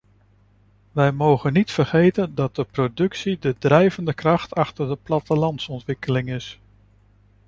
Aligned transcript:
Wij 0.91 1.11
mogen 1.11 1.53
niet 1.53 1.71
vergeten 1.71 2.35
dat 2.35 2.55
de 2.55 2.63
productie 2.63 3.37
de 3.39 3.57
drijvende 3.57 4.13
kracht 4.13 4.53
achter 4.55 4.87
de 4.87 4.97
plattelandsontwikkeling 5.03 6.29
is. 6.29 6.59